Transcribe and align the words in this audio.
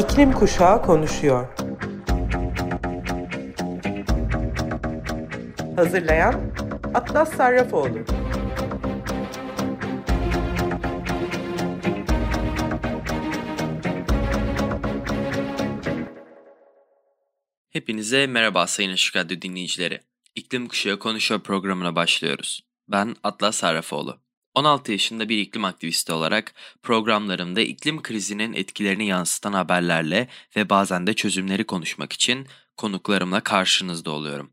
İklim 0.00 0.32
Kuşağı 0.32 0.82
konuşuyor. 0.82 1.46
Hazırlayan 5.76 6.54
Atlas 6.94 7.36
Sarrafoğlu. 7.36 7.98
Hepinize 17.70 18.26
merhaba 18.26 18.66
Sayın 18.66 18.90
Işık 18.90 19.16
Radyo 19.16 19.40
dinleyicileri. 19.42 20.00
İklim 20.34 20.68
Kuşağı 20.68 20.98
Konuşuyor 20.98 21.40
programına 21.40 21.96
başlıyoruz. 21.96 22.60
Ben 22.88 23.16
Atlas 23.22 23.56
Sarrafoğlu. 23.56 24.29
16 24.54 24.92
yaşında 24.92 25.28
bir 25.28 25.38
iklim 25.38 25.64
aktivisti 25.64 26.12
olarak 26.12 26.54
programlarımda 26.82 27.60
iklim 27.60 28.02
krizinin 28.02 28.52
etkilerini 28.52 29.06
yansıtan 29.06 29.52
haberlerle 29.52 30.28
ve 30.56 30.70
bazen 30.70 31.06
de 31.06 31.14
çözümleri 31.14 31.64
konuşmak 31.64 32.12
için 32.12 32.46
konuklarımla 32.76 33.40
karşınızda 33.40 34.10
oluyorum. 34.10 34.50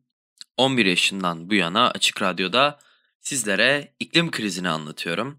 11 0.58 0.86
yaşından 0.86 1.50
bu 1.50 1.54
yana 1.54 1.90
Açık 1.90 2.22
Radyo'da 2.22 2.80
sizlere 3.22 3.94
iklim 4.00 4.32
krizini 4.32 4.70
anlatıyorum. 4.70 5.38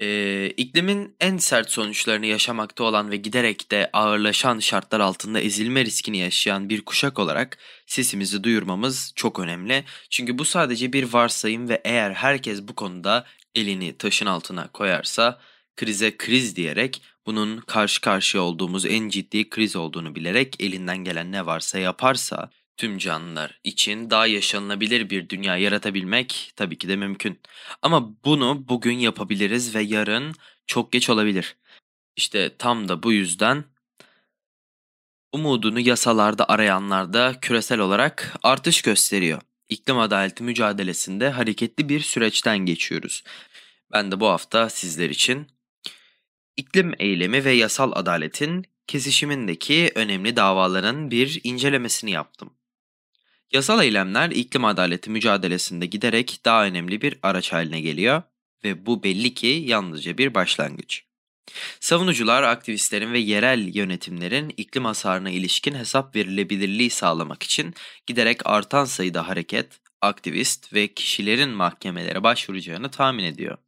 Ee, 0.00 0.52
iklimin 0.56 1.16
en 1.20 1.36
sert 1.36 1.70
sonuçlarını 1.70 2.26
yaşamakta 2.26 2.84
olan 2.84 3.10
ve 3.10 3.16
giderek 3.16 3.70
de 3.70 3.90
ağırlaşan 3.92 4.58
şartlar 4.58 5.00
altında 5.00 5.40
ezilme 5.40 5.84
riskini 5.84 6.18
yaşayan 6.18 6.68
bir 6.68 6.84
kuşak 6.84 7.18
olarak 7.18 7.58
sesimizi 7.86 8.44
duyurmamız 8.44 9.12
çok 9.16 9.38
önemli. 9.38 9.84
Çünkü 10.10 10.38
bu 10.38 10.44
sadece 10.44 10.92
bir 10.92 11.12
varsayım 11.12 11.68
ve 11.68 11.80
eğer 11.84 12.10
herkes 12.10 12.62
bu 12.62 12.74
konuda 12.74 13.26
elini 13.54 13.98
taşın 13.98 14.26
altına 14.26 14.68
koyarsa 14.68 15.40
krize 15.76 16.16
kriz 16.16 16.56
diyerek 16.56 17.02
bunun 17.26 17.60
karşı 17.60 18.00
karşıya 18.00 18.42
olduğumuz 18.42 18.86
en 18.86 19.08
ciddi 19.08 19.50
kriz 19.50 19.76
olduğunu 19.76 20.14
bilerek 20.14 20.56
elinden 20.60 20.98
gelen 20.98 21.32
ne 21.32 21.46
varsa 21.46 21.78
yaparsa 21.78 22.50
tüm 22.76 22.98
canlılar 22.98 23.60
için 23.64 24.10
daha 24.10 24.26
yaşanılabilir 24.26 25.10
bir 25.10 25.28
dünya 25.28 25.56
yaratabilmek 25.56 26.52
tabii 26.56 26.78
ki 26.78 26.88
de 26.88 26.96
mümkün. 26.96 27.40
Ama 27.82 28.24
bunu 28.24 28.68
bugün 28.68 28.98
yapabiliriz 28.98 29.74
ve 29.74 29.82
yarın 29.82 30.34
çok 30.66 30.92
geç 30.92 31.10
olabilir. 31.10 31.56
İşte 32.16 32.56
tam 32.58 32.88
da 32.88 33.02
bu 33.02 33.12
yüzden 33.12 33.64
umudunu 35.32 35.80
yasalarda 35.80 36.48
arayanlar 36.48 37.12
da 37.12 37.40
küresel 37.40 37.78
olarak 37.78 38.36
artış 38.42 38.82
gösteriyor. 38.82 39.42
İklim 39.70 39.98
adaleti 39.98 40.42
mücadelesinde 40.42 41.30
hareketli 41.30 41.88
bir 41.88 42.00
süreçten 42.00 42.58
geçiyoruz. 42.58 43.22
Ben 43.92 44.12
de 44.12 44.20
bu 44.20 44.26
hafta 44.26 44.70
sizler 44.70 45.10
için 45.10 45.46
iklim 46.56 46.92
eylemi 46.98 47.44
ve 47.44 47.52
yasal 47.52 47.92
adaletin 47.94 48.64
kesişimindeki 48.86 49.92
önemli 49.94 50.36
davaların 50.36 51.10
bir 51.10 51.40
incelemesini 51.44 52.10
yaptım. 52.10 52.50
Yasal 53.52 53.84
eylemler 53.84 54.30
iklim 54.30 54.64
adaleti 54.64 55.10
mücadelesinde 55.10 55.86
giderek 55.86 56.40
daha 56.44 56.64
önemli 56.64 57.02
bir 57.02 57.18
araç 57.22 57.52
haline 57.52 57.80
geliyor 57.80 58.22
ve 58.64 58.86
bu 58.86 59.02
belli 59.02 59.34
ki 59.34 59.46
yalnızca 59.46 60.18
bir 60.18 60.34
başlangıç. 60.34 61.04
Savunucular, 61.80 62.42
aktivistlerin 62.42 63.12
ve 63.12 63.18
yerel 63.18 63.74
yönetimlerin 63.74 64.54
iklim 64.56 64.84
hasarına 64.84 65.30
ilişkin 65.30 65.74
hesap 65.74 66.16
verilebilirliği 66.16 66.90
sağlamak 66.90 67.42
için 67.42 67.74
giderek 68.06 68.46
artan 68.46 68.84
sayıda 68.84 69.28
hareket, 69.28 69.80
aktivist 70.00 70.74
ve 70.74 70.88
kişilerin 70.88 71.50
mahkemelere 71.50 72.22
başvuracağını 72.22 72.90
tahmin 72.90 73.24
ediyor. 73.24 73.58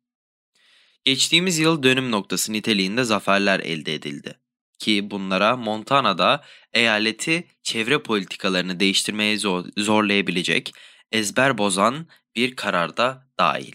Geçtiğimiz 1.05 1.59
yıl 1.59 1.83
dönüm 1.83 2.11
noktası 2.11 2.53
niteliğinde 2.53 3.05
zaferler 3.05 3.61
elde 3.61 3.95
edildi 3.95 4.43
ki 4.83 5.11
bunlara 5.11 5.57
Montana'da 5.57 6.45
eyaleti 6.73 7.47
çevre 7.63 8.03
politikalarını 8.03 8.81
değiştirmeye 8.81 9.39
zorlayabilecek 9.77 10.73
ezber 11.13 11.59
bozan 11.59 12.07
bir 12.37 12.57
kararda 12.57 13.29
dahil. 13.39 13.73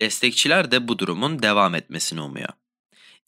Destekçiler 0.00 0.70
de 0.70 0.88
bu 0.88 0.98
durumun 0.98 1.42
devam 1.42 1.74
etmesini 1.74 2.20
umuyor. 2.20 2.48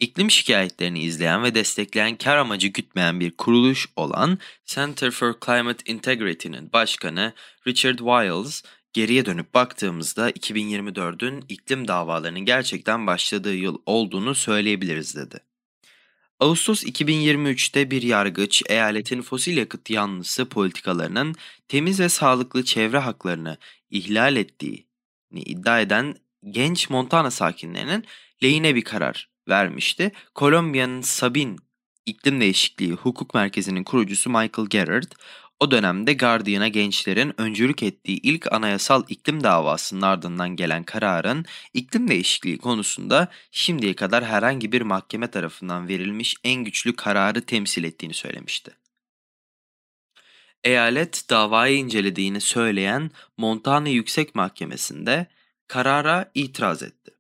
İklim 0.01 0.31
şikayetlerini 0.31 1.03
izleyen 1.03 1.43
ve 1.43 1.55
destekleyen 1.55 2.17
kar 2.17 2.37
amacı 2.37 2.69
gütmeyen 2.69 3.21
bir 3.21 3.31
kuruluş 3.31 3.87
olan 3.97 4.39
Center 4.67 5.11
for 5.11 5.35
Climate 5.47 5.93
Integrity'nin 5.93 6.73
başkanı 6.73 7.33
Richard 7.67 7.99
Wiles, 7.99 8.63
geriye 8.93 9.27
dönüp 9.27 9.55
baktığımızda 9.55 10.31
2024'ün 10.31 11.45
iklim 11.49 11.89
davalarının 11.89 12.41
gerçekten 12.41 13.07
başladığı 13.07 13.55
yıl 13.55 13.79
olduğunu 13.87 14.35
söyleyebiliriz 14.35 15.17
dedi. 15.17 15.41
Ağustos 16.41 16.85
2023'te 16.85 17.91
bir 17.91 18.03
yargıç 18.03 18.63
eyaletin 18.69 19.23
fosil 19.23 19.57
yakıt 19.57 19.91
yanlısı 19.91 20.49
politikalarının 20.49 21.35
temiz 21.69 22.01
ve 22.01 22.09
sağlıklı 22.09 22.65
çevre 22.65 22.99
haklarını 22.99 23.57
ihlal 23.91 24.37
ettiğini 24.37 24.85
iddia 25.33 25.81
eden 25.81 26.15
genç 26.51 26.91
Montana 26.91 27.31
sakinlerinin 27.31 28.05
lehine 28.43 28.75
bir 28.75 28.85
karar 28.85 29.30
vermişti. 29.49 30.13
Kolombiya'nın 30.35 31.01
Sabin 31.01 31.59
İklim 32.07 32.41
Değişikliği 32.41 32.93
Hukuk 32.93 33.35
Merkezi'nin 33.35 33.85
kurucusu 33.85 34.31
Michael 34.31 34.69
Gerard, 34.71 35.13
o 35.61 35.71
dönemde 35.71 36.15
Guardian'a 36.15 36.69
gençlerin 36.69 37.41
öncülük 37.41 37.83
ettiği 37.83 38.21
ilk 38.21 38.53
anayasal 38.53 39.05
iklim 39.09 39.45
davasının 39.45 40.03
ardından 40.03 40.57
gelen 40.57 40.85
kararın 40.85 41.45
iklim 41.75 42.09
değişikliği 42.09 42.59
konusunda 42.59 43.29
şimdiye 43.51 43.95
kadar 43.97 44.25
herhangi 44.25 44.73
bir 44.73 44.83
mahkeme 44.83 45.31
tarafından 45.31 45.89
verilmiş 45.89 46.35
en 46.45 46.65
güçlü 46.65 46.97
kararı 46.97 47.47
temsil 47.47 47.85
ettiğini 47.85 48.15
söylemişti. 48.15 48.77
Eyalet 50.65 51.31
davayı 51.31 51.77
incelediğini 51.77 52.41
söyleyen 52.41 53.11
Montana 53.37 53.89
Yüksek 53.89 54.35
Mahkemesi'nde 54.35 55.27
karara 55.69 56.31
itiraz 56.35 56.83
etti. 56.83 57.20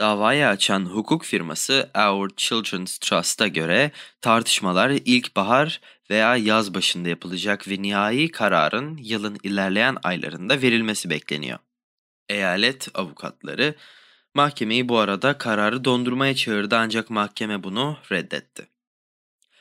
Davayı 0.00 0.48
açan 0.48 0.84
hukuk 0.84 1.24
firması 1.24 1.90
Our 1.94 2.30
Children's 2.36 2.98
Trust'a 2.98 3.48
göre 3.48 3.90
tartışmalar 4.20 4.90
ilkbahar 4.90 5.80
veya 6.10 6.36
yaz 6.36 6.74
başında 6.74 7.08
yapılacak 7.08 7.68
ve 7.68 7.82
nihai 7.82 8.30
kararın 8.30 8.96
yılın 8.96 9.38
ilerleyen 9.42 9.96
aylarında 10.02 10.62
verilmesi 10.62 11.10
bekleniyor. 11.10 11.58
Eyalet 12.28 12.88
avukatları 12.94 13.74
mahkemeyi 14.34 14.88
bu 14.88 14.98
arada 14.98 15.38
kararı 15.38 15.84
dondurmaya 15.84 16.34
çağırdı 16.34 16.76
ancak 16.76 17.10
mahkeme 17.10 17.62
bunu 17.62 17.98
reddetti. 18.12 18.66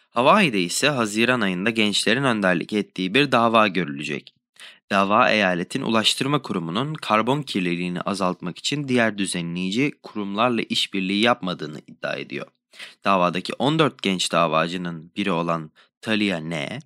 Hawaii'de 0.10 0.62
ise 0.62 0.90
Haziran 0.90 1.42
ayında 1.42 1.70
gençlerin 1.70 2.24
önderlik 2.24 2.74
ettiği 2.74 3.14
bir 3.14 3.32
dava 3.32 3.68
görülecek. 3.68 4.39
Dava 4.92 5.30
eyaletin 5.32 5.82
ulaştırma 5.82 6.42
kurumunun 6.42 6.94
karbon 6.94 7.42
kirliliğini 7.42 8.02
azaltmak 8.02 8.58
için 8.58 8.88
diğer 8.88 9.18
düzenleyici 9.18 9.92
kurumlarla 10.04 10.62
işbirliği 10.62 11.22
yapmadığını 11.22 11.80
iddia 11.88 12.16
ediyor. 12.16 12.48
Davadaki 13.04 13.54
14 13.54 14.02
genç 14.02 14.32
davacının 14.32 15.12
biri 15.16 15.32
olan 15.32 15.72
Talia 16.02 16.38
ne? 16.38 16.80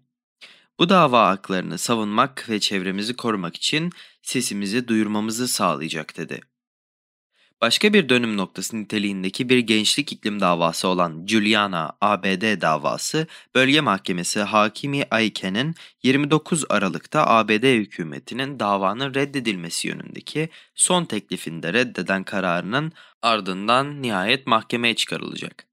Bu 0.79 0.89
dava 0.89 1.27
haklarını 1.27 1.77
savunmak 1.77 2.49
ve 2.49 2.59
çevremizi 2.59 3.15
korumak 3.15 3.55
için 3.55 3.91
sesimizi 4.21 4.87
duyurmamızı 4.87 5.47
sağlayacak 5.47 6.17
dedi. 6.17 6.41
Başka 7.63 7.93
bir 7.93 8.09
dönüm 8.09 8.37
noktası 8.37 8.77
niteliğindeki 8.81 9.49
bir 9.49 9.57
gençlik 9.57 10.11
iklim 10.11 10.39
davası 10.39 10.87
olan 10.87 11.25
Juliana 11.27 11.97
ABD 12.01 12.61
davası, 12.61 13.27
bölge 13.55 13.81
mahkemesi 13.81 14.41
Hakimi 14.41 15.03
Ayken'in 15.11 15.75
29 16.03 16.65
Aralık'ta 16.69 17.27
ABD 17.27 17.63
hükümetinin 17.63 18.59
davanın 18.59 19.13
reddedilmesi 19.13 19.87
yönündeki 19.87 20.49
son 20.75 21.05
teklifinde 21.05 21.73
reddeden 21.73 22.23
kararının 22.23 22.91
ardından 23.21 24.01
nihayet 24.01 24.47
mahkemeye 24.47 24.95
çıkarılacak. 24.95 25.67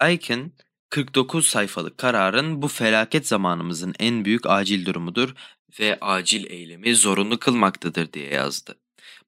Ayken, 0.00 0.52
49 0.90 1.46
sayfalık 1.46 1.98
kararın 1.98 2.62
bu 2.62 2.68
felaket 2.68 3.28
zamanımızın 3.28 3.94
en 3.98 4.24
büyük 4.24 4.46
acil 4.46 4.86
durumudur 4.86 5.34
ve 5.80 5.98
acil 6.00 6.50
eylemi 6.50 6.96
zorunlu 6.96 7.38
kılmaktadır 7.38 8.12
diye 8.12 8.28
yazdı. 8.28 8.83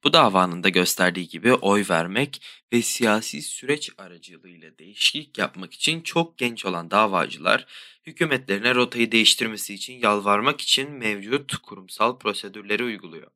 Bu 0.06 0.12
davanın 0.12 0.62
da 0.62 0.68
gösterdiği 0.68 1.28
gibi 1.28 1.54
oy 1.54 1.84
vermek 1.90 2.42
ve 2.72 2.82
siyasi 2.82 3.42
süreç 3.42 3.90
aracılığıyla 3.98 4.78
değişiklik 4.78 5.38
yapmak 5.38 5.74
için 5.74 6.00
çok 6.00 6.38
genç 6.38 6.64
olan 6.64 6.90
davacılar 6.90 7.66
hükümetlerine 8.06 8.74
rotayı 8.74 9.12
değiştirmesi 9.12 9.74
için 9.74 9.98
yalvarmak 9.98 10.60
için 10.60 10.90
mevcut 10.90 11.56
kurumsal 11.56 12.18
prosedürleri 12.18 12.84
uyguluyor. 12.84 13.30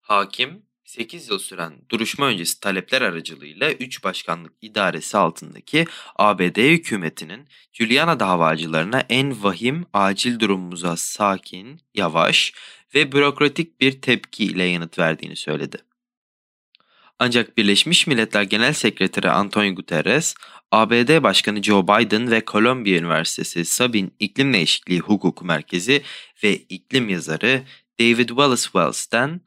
Hakim 0.00 0.62
8 0.86 1.28
yıl 1.28 1.38
süren 1.38 1.74
duruşma 1.90 2.26
öncesi 2.26 2.60
talepler 2.60 3.02
aracılığıyla 3.02 3.72
3 3.72 4.04
başkanlık 4.04 4.52
idaresi 4.62 5.18
altındaki 5.18 5.86
ABD 6.16 6.56
hükümetinin 6.56 7.48
Juliana 7.72 8.20
davacılarına 8.20 9.00
en 9.08 9.42
vahim 9.42 9.86
acil 9.92 10.38
durumumuza 10.38 10.96
sakin, 10.96 11.80
yavaş 11.94 12.52
ve 12.94 13.12
bürokratik 13.12 13.80
bir 13.80 14.00
tepkiyle 14.00 14.64
yanıt 14.64 14.98
verdiğini 14.98 15.36
söyledi. 15.36 15.76
Ancak 17.18 17.56
Birleşmiş 17.56 18.06
Milletler 18.06 18.42
Genel 18.42 18.72
Sekreteri 18.72 19.30
Antonio 19.30 19.74
Guterres, 19.74 20.34
ABD 20.72 21.22
Başkanı 21.22 21.62
Joe 21.62 21.82
Biden 21.82 22.30
ve 22.30 22.42
Columbia 22.46 22.98
Üniversitesi 22.98 23.64
Sabin 23.64 24.14
İklim 24.18 24.52
Değişikliği 24.52 25.00
Hukuku 25.00 25.44
Merkezi 25.44 26.02
ve 26.42 26.56
iklim 26.56 27.08
yazarı 27.08 27.62
David 28.00 28.28
Wallace 28.28 28.62
Wells'ten 28.62 29.40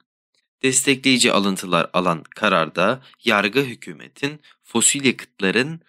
destekleyici 0.64 1.34
alıntılar 1.34 1.90
alan 1.94 2.24
kararda 2.24 3.02
yargı 3.24 3.62
hükümetin 3.62 4.40
fosil 4.64 5.06
yakıtların 5.06 5.82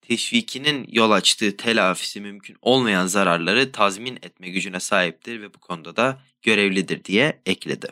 teşvikinin 0.00 0.86
yol 0.92 1.10
açtığı 1.10 1.56
telafisi 1.56 2.20
mümkün 2.20 2.56
olmayan 2.62 3.06
zararları 3.06 3.72
tazmin 3.72 4.16
etme 4.16 4.48
gücüne 4.48 4.80
sahiptir 4.80 5.40
ve 5.40 5.54
bu 5.54 5.58
konuda 5.58 5.96
da 5.96 6.22
görevlidir 6.42 7.04
diye 7.04 7.40
ekledi. 7.46 7.88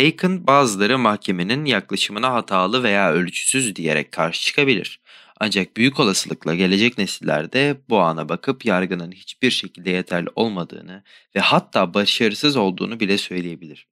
Aiken 0.00 0.46
bazıları 0.46 0.98
mahkemenin 0.98 1.64
yaklaşımına 1.64 2.32
hatalı 2.32 2.82
veya 2.82 3.12
ölçüsüz 3.12 3.76
diyerek 3.76 4.12
karşı 4.12 4.46
çıkabilir. 4.46 5.00
Ancak 5.40 5.76
büyük 5.76 6.00
olasılıkla 6.00 6.54
gelecek 6.54 6.98
nesillerde 6.98 7.80
bu 7.88 8.00
ana 8.00 8.28
bakıp 8.28 8.64
yargının 8.64 9.12
hiçbir 9.12 9.50
şekilde 9.50 9.90
yeterli 9.90 10.28
olmadığını 10.34 11.02
ve 11.36 11.40
hatta 11.40 11.94
başarısız 11.94 12.56
olduğunu 12.56 13.00
bile 13.00 13.18
söyleyebilir. 13.18 13.89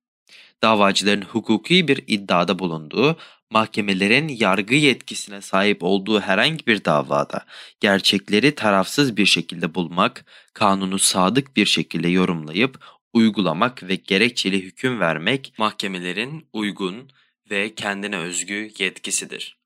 Davacıların 0.62 1.22
hukuki 1.22 1.88
bir 1.88 2.04
iddiada 2.06 2.58
bulunduğu, 2.58 3.16
mahkemelerin 3.50 4.28
yargı 4.28 4.74
yetkisine 4.74 5.40
sahip 5.40 5.82
olduğu 5.82 6.20
herhangi 6.20 6.66
bir 6.66 6.84
davada 6.84 7.44
gerçekleri 7.80 8.54
tarafsız 8.54 9.16
bir 9.16 9.26
şekilde 9.26 9.74
bulmak, 9.74 10.24
kanunu 10.54 10.98
sadık 10.98 11.56
bir 11.56 11.66
şekilde 11.66 12.08
yorumlayıp 12.08 12.80
uygulamak 13.12 13.82
ve 13.82 13.94
gerekçeli 13.94 14.62
hüküm 14.62 15.00
vermek 15.00 15.54
mahkemelerin 15.58 16.48
uygun 16.52 17.10
ve 17.50 17.74
kendine 17.74 18.16
özgü 18.16 18.70
yetkisidir. 18.78 19.58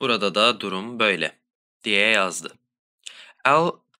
Burada 0.00 0.34
da 0.34 0.60
durum 0.60 0.98
böyle 0.98 1.38
diye 1.84 2.08
yazdı. 2.08 2.54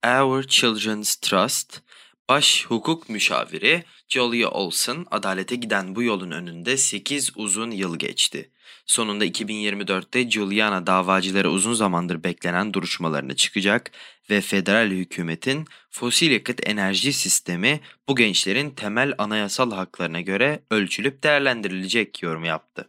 Our 0.04 0.42
Children's 0.42 1.16
Trust 1.16 1.82
Baş 2.28 2.66
hukuk 2.66 3.08
müşaviri 3.08 3.84
Jolie 4.08 4.46
Olson 4.46 5.06
adalete 5.10 5.56
giden 5.56 5.96
bu 5.96 6.02
yolun 6.02 6.30
önünde 6.30 6.76
8 6.76 7.30
uzun 7.36 7.70
yıl 7.70 7.98
geçti. 7.98 8.50
Sonunda 8.86 9.26
2024'te 9.26 10.30
Juliana 10.30 10.86
davacıları 10.86 11.50
uzun 11.50 11.74
zamandır 11.74 12.24
beklenen 12.24 12.74
duruşmalarına 12.74 13.34
çıkacak 13.34 13.90
ve 14.30 14.40
federal 14.40 14.90
hükümetin 14.90 15.66
fosil 15.90 16.30
yakıt 16.30 16.68
enerji 16.68 17.12
sistemi 17.12 17.80
bu 18.08 18.16
gençlerin 18.16 18.70
temel 18.70 19.14
anayasal 19.18 19.72
haklarına 19.72 20.20
göre 20.20 20.62
ölçülüp 20.70 21.22
değerlendirilecek 21.22 22.22
yorum 22.22 22.44
yaptı. 22.44 22.88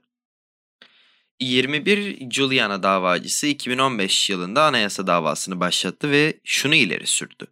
21 1.40 2.32
Juliana 2.32 2.84
davacısı 2.84 3.48
2015 3.48 4.30
yılında 4.30 4.64
anayasa 4.64 5.08
davasını 5.08 5.60
başlattı 5.60 6.12
ve 6.12 6.40
şunu 6.44 6.76
ileri 6.76 7.08
sürdü. 7.08 7.48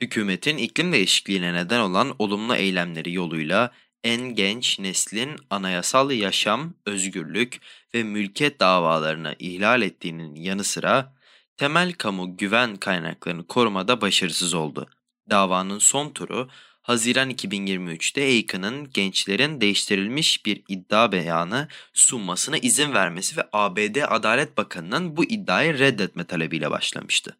Hükümetin 0.00 0.56
iklim 0.56 0.92
değişikliğine 0.92 1.54
neden 1.54 1.80
olan 1.80 2.14
olumlu 2.18 2.54
eylemleri 2.54 3.12
yoluyla 3.12 3.70
en 4.04 4.20
genç 4.20 4.78
neslin 4.78 5.36
anayasal 5.50 6.10
yaşam, 6.10 6.74
özgürlük 6.86 7.60
ve 7.94 8.02
mülkiyet 8.02 8.60
davalarını 8.60 9.36
ihlal 9.38 9.82
ettiğinin 9.82 10.34
yanı 10.34 10.64
sıra 10.64 11.14
temel 11.56 11.92
kamu 11.92 12.36
güven 12.36 12.76
kaynaklarını 12.76 13.46
korumada 13.46 14.00
başarısız 14.00 14.54
oldu. 14.54 14.90
Davanın 15.30 15.78
son 15.78 16.10
turu 16.10 16.48
Haziran 16.82 17.30
2023'te 17.30 18.22
Aiken'ın 18.22 18.90
gençlerin 18.90 19.60
değiştirilmiş 19.60 20.46
bir 20.46 20.62
iddia 20.68 21.12
beyanı 21.12 21.68
sunmasına 21.92 22.58
izin 22.58 22.94
vermesi 22.94 23.36
ve 23.36 23.48
ABD 23.52 23.96
Adalet 24.08 24.56
Bakanı'nın 24.56 25.16
bu 25.16 25.24
iddiayı 25.24 25.78
reddetme 25.78 26.24
talebiyle 26.24 26.70
başlamıştı. 26.70 27.36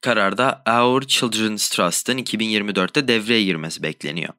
Kararda 0.00 0.62
Our 0.66 1.02
Children's 1.02 1.68
Trust'ın 1.68 2.18
2024'te 2.18 3.08
devreye 3.08 3.44
girmesi 3.44 3.82
bekleniyor. 3.82 4.34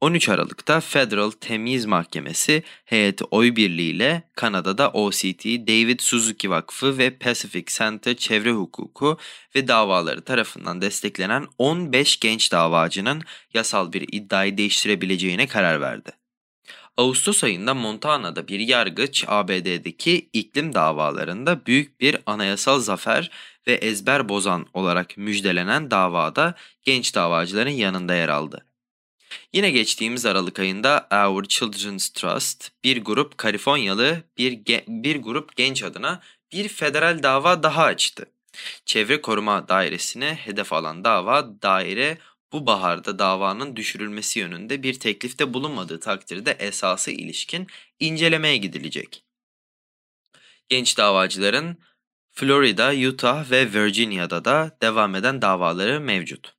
13 0.00 0.28
Aralık'ta 0.28 0.80
Federal 0.80 1.30
Temiz 1.30 1.86
Mahkemesi 1.86 2.62
heyeti 2.84 3.24
oy 3.24 3.56
birliğiyle 3.56 4.22
Kanada'da 4.34 4.90
OCT, 4.90 5.44
David 5.44 6.00
Suzuki 6.00 6.50
Vakfı 6.50 6.98
ve 6.98 7.18
Pacific 7.18 7.64
Center 7.66 8.16
Çevre 8.16 8.52
Hukuku 8.52 9.18
ve 9.54 9.68
davaları 9.68 10.22
tarafından 10.24 10.82
desteklenen 10.82 11.46
15 11.58 12.20
genç 12.20 12.52
davacının 12.52 13.22
yasal 13.54 13.92
bir 13.92 14.08
iddiayı 14.12 14.58
değiştirebileceğine 14.58 15.46
karar 15.46 15.80
verdi. 15.80 16.21
Ağustos 16.96 17.44
ayında 17.44 17.74
Montana'da 17.74 18.48
bir 18.48 18.60
yargıç 18.60 19.24
ABD'deki 19.28 20.28
iklim 20.32 20.74
davalarında 20.74 21.66
büyük 21.66 22.00
bir 22.00 22.18
anayasal 22.26 22.80
zafer 22.80 23.30
ve 23.66 23.72
ezber 23.72 24.28
bozan 24.28 24.66
olarak 24.74 25.16
müjdelenen 25.16 25.90
davada 25.90 26.54
genç 26.82 27.14
davacıların 27.14 27.70
yanında 27.70 28.14
yer 28.14 28.28
aldı. 28.28 28.66
Yine 29.52 29.70
geçtiğimiz 29.70 30.26
Aralık 30.26 30.58
ayında 30.58 31.08
Our 31.12 31.44
Children's 31.44 32.08
Trust 32.08 32.70
bir 32.84 33.04
grup 33.04 33.38
Kaliforniyalı 33.38 34.22
bir, 34.38 34.60
bir 34.88 35.16
grup 35.16 35.56
genç 35.56 35.82
adına 35.82 36.20
bir 36.52 36.68
federal 36.68 37.22
dava 37.22 37.62
daha 37.62 37.82
açtı. 37.84 38.26
Çevre 38.84 39.20
Koruma 39.20 39.68
Dairesi'ne 39.68 40.34
hedef 40.34 40.72
alan 40.72 41.04
dava 41.04 41.62
daire 41.62 42.18
bu 42.52 42.66
baharda 42.66 43.18
davanın 43.18 43.76
düşürülmesi 43.76 44.38
yönünde 44.38 44.82
bir 44.82 45.00
teklifte 45.00 45.54
bulunmadığı 45.54 46.00
takdirde 46.00 46.50
esası 46.50 47.10
ilişkin 47.10 47.66
incelemeye 48.00 48.56
gidilecek. 48.56 49.24
Genç 50.68 50.98
davacıların 50.98 51.78
Florida, 52.32 53.08
Utah 53.08 53.50
ve 53.50 53.72
Virginia'da 53.72 54.44
da 54.44 54.76
devam 54.82 55.14
eden 55.14 55.42
davaları 55.42 56.00
mevcut. 56.00 56.54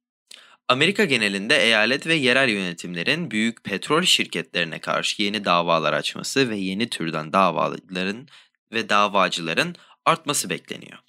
Amerika 0.68 1.06
genelinde 1.06 1.58
eyalet 1.64 2.08
ve 2.08 2.14
yerel 2.14 2.50
yönetimlerin 2.50 3.32
büyük 3.32 3.64
petrol 3.64 4.02
şirketlerine 4.02 4.80
karşı 4.80 5.24
yeni 5.24 5.46
davalar 5.46 5.94
açması 5.94 6.50
ve 6.50 6.56
yeni 6.56 6.90
türden 6.90 7.34
davaların 7.34 8.28
ve 8.72 8.90
davacıların 8.90 9.76
artması 10.06 10.50
bekleniyor. 10.50 11.00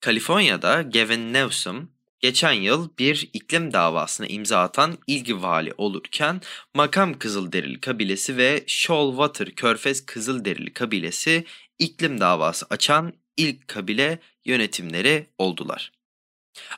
Kaliforniya'da 0.00 0.82
Gavin 0.82 1.32
Newsom 1.32 1.90
geçen 2.22 2.52
yıl 2.52 2.88
bir 2.98 3.30
iklim 3.32 3.72
davasına 3.72 4.26
imza 4.26 4.62
atan 4.62 4.98
ilgi 5.06 5.42
vali 5.42 5.72
olurken 5.78 6.40
Makam 6.74 7.18
Kızılderili 7.18 7.80
kabilesi 7.80 8.36
ve 8.36 8.64
Shoalwater 8.66 9.50
Körfez 9.50 10.06
Kızılderili 10.06 10.72
kabilesi 10.72 11.44
iklim 11.78 12.20
davası 12.20 12.66
açan 12.70 13.12
ilk 13.36 13.68
kabile 13.68 14.18
yönetimleri 14.44 15.26
oldular. 15.38 15.92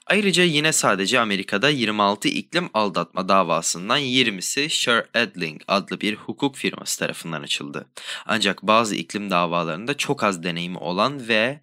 Ayrıca 0.06 0.42
yine 0.44 0.72
sadece 0.72 1.20
Amerika'da 1.20 1.68
26 1.68 2.28
iklim 2.28 2.70
aldatma 2.74 3.28
davasından 3.28 4.00
20'si 4.00 4.68
Sher 4.68 5.06
Edling 5.14 5.62
adlı 5.68 6.00
bir 6.00 6.14
hukuk 6.14 6.56
firması 6.56 6.98
tarafından 6.98 7.42
açıldı. 7.42 7.86
Ancak 8.26 8.62
bazı 8.62 8.96
iklim 8.96 9.30
davalarında 9.30 9.96
çok 9.96 10.24
az 10.24 10.42
deneyimi 10.42 10.78
olan 10.78 11.28
ve 11.28 11.60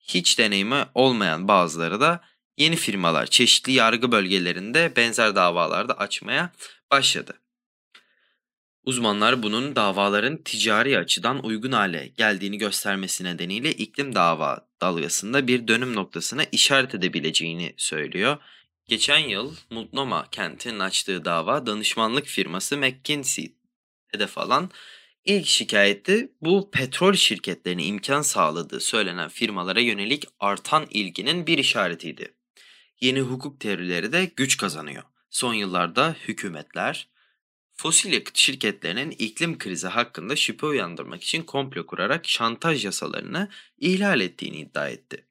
hiç 0.00 0.38
deneyimi 0.38 0.84
olmayan 0.94 1.48
bazıları 1.48 2.00
da 2.00 2.20
yeni 2.56 2.76
firmalar 2.76 3.26
çeşitli 3.26 3.72
yargı 3.72 4.12
bölgelerinde 4.12 4.92
benzer 4.96 5.34
davalarda 5.34 5.98
açmaya 5.98 6.52
başladı. 6.90 7.40
Uzmanlar 8.84 9.42
bunun 9.42 9.76
davaların 9.76 10.36
ticari 10.36 10.98
açıdan 10.98 11.44
uygun 11.44 11.72
hale 11.72 12.12
geldiğini 12.16 12.58
göstermesi 12.58 13.24
nedeniyle 13.24 13.72
iklim 13.72 14.14
dava 14.14 14.68
dalgasında 14.80 15.46
bir 15.46 15.68
dönüm 15.68 15.94
noktasına 15.94 16.44
işaret 16.52 16.94
edebileceğini 16.94 17.74
söylüyor. 17.76 18.36
Geçen 18.88 19.18
yıl 19.18 19.54
Multnomah 19.70 20.26
kentinin 20.26 20.78
açtığı 20.78 21.24
dava 21.24 21.66
danışmanlık 21.66 22.26
firması 22.26 22.76
McKinsey 22.78 23.54
hedef 24.08 24.38
alan 24.38 24.70
ilk 25.24 25.46
şikayeti 25.46 26.32
bu 26.40 26.70
petrol 26.70 27.14
şirketlerine 27.14 27.84
imkan 27.84 28.22
sağladığı 28.22 28.80
söylenen 28.80 29.28
firmalara 29.28 29.80
yönelik 29.80 30.24
artan 30.40 30.86
ilginin 30.90 31.46
bir 31.46 31.58
işaretiydi. 31.58 32.34
Yeni 33.00 33.20
hukuk 33.20 33.60
teorileri 33.60 34.12
de 34.12 34.32
güç 34.36 34.56
kazanıyor. 34.56 35.02
Son 35.30 35.54
yıllarda 35.54 36.16
hükümetler, 36.28 37.08
Fosil 37.76 38.12
yakıt 38.12 38.36
şirketlerinin 38.36 39.10
iklim 39.10 39.58
krizi 39.58 39.86
hakkında 39.86 40.36
şüphe 40.36 40.66
uyandırmak 40.66 41.22
için 41.22 41.42
komplo 41.42 41.86
kurarak 41.86 42.28
şantaj 42.28 42.84
yasalarını 42.84 43.48
ihlal 43.78 44.20
ettiğini 44.20 44.56
iddia 44.56 44.88
etti. 44.88 45.26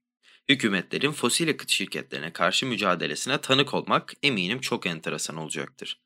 Hükümetlerin 0.50 1.12
fosil 1.12 1.48
yakıt 1.48 1.69
şirketlerine 1.69 2.34
karşı 2.34 2.65
mücadelesine 2.65 3.38
tanık 3.38 3.74
olmak 3.74 4.13
eminim 4.24 4.60
çok 4.62 4.86
enteresan 4.86 5.38
olacaktır. 5.38 6.00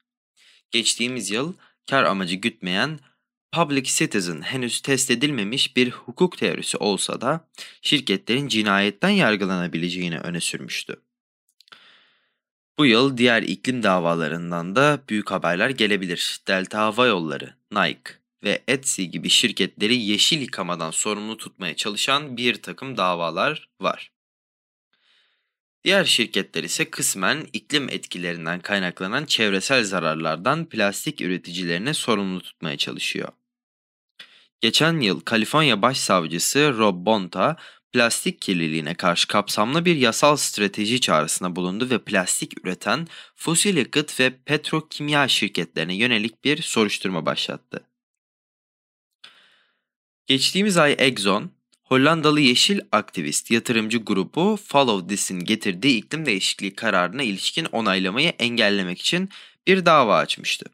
Geçtiğimiz 0.71 1.31
yıl 1.31 1.53
kar 1.89 2.03
amacı 2.03 2.35
gütmeyen 2.35 2.99
Public 3.51 3.83
Citizen 3.83 4.41
henüz 4.41 4.81
test 4.81 5.11
edilmemiş 5.11 5.75
bir 5.75 5.91
hukuk 5.91 6.37
teorisi 6.37 6.77
olsa 6.77 7.21
da 7.21 7.49
şirketlerin 7.81 8.47
cinayetten 8.47 9.09
yargılanabileceğini 9.09 10.19
öne 10.19 10.39
sürmüştü. 10.39 11.01
Bu 12.79 12.86
yıl 12.86 13.17
diğer 13.17 13.43
iklim 13.43 13.83
davalarından 13.83 14.75
da 14.75 15.00
büyük 15.09 15.31
haberler 15.31 15.69
gelebilir. 15.69 16.39
Delta 16.48 16.79
Hava 16.79 17.07
Yolları, 17.07 17.55
Nike, 17.71 18.12
ve 18.43 18.63
Etsy 18.67 19.03
gibi 19.03 19.29
şirketleri 19.29 19.95
yeşil 19.95 20.41
yıkamadan 20.41 20.91
sorumlu 20.91 21.38
tutmaya 21.38 21.75
çalışan 21.75 22.38
bir 22.38 22.62
takım 22.62 22.98
davalar 22.98 23.69
var. 23.81 24.12
Diğer 25.83 26.05
şirketler 26.05 26.63
ise 26.63 26.89
kısmen 26.89 27.48
iklim 27.53 27.89
etkilerinden 27.89 28.59
kaynaklanan 28.59 29.25
çevresel 29.25 29.83
zararlardan 29.83 30.65
plastik 30.65 31.21
üreticilerini 31.21 31.93
sorumlu 31.93 32.41
tutmaya 32.41 32.77
çalışıyor. 32.77 33.29
Geçen 34.62 35.00
yıl 35.00 35.19
Kaliforniya 35.19 35.81
Başsavcısı 35.81 36.74
Rob 36.77 37.05
Bonta, 37.05 37.57
plastik 37.93 38.41
kirliliğine 38.41 38.93
karşı 38.93 39.27
kapsamlı 39.27 39.86
bir 39.86 39.96
yasal 39.96 40.36
strateji 40.36 41.01
çağrısına 41.01 41.55
bulundu 41.55 41.89
ve 41.89 42.00
plastik 42.00 42.65
üreten 42.65 43.08
fosil 43.36 43.77
yakıt 43.77 44.19
ve 44.19 44.38
petrokimya 44.46 45.27
şirketlerine 45.27 45.96
yönelik 45.96 46.43
bir 46.43 46.62
soruşturma 46.62 47.25
başlattı. 47.25 47.86
Geçtiğimiz 50.27 50.77
ay 50.77 50.96
Exxon, 51.00 51.51
Hollandalı 51.84 52.41
yeşil 52.41 52.79
aktivist 52.91 53.51
yatırımcı 53.51 53.98
grubu 53.98 54.60
Follow 54.67 55.08
This'in 55.08 55.39
getirdiği 55.39 55.98
iklim 55.98 56.25
değişikliği 56.25 56.75
kararına 56.75 57.24
ilişkin 57.24 57.65
onaylamayı 57.65 58.29
engellemek 58.29 59.01
için 59.01 59.29
bir 59.67 59.86
dava 59.86 60.17
açmıştı. 60.17 60.65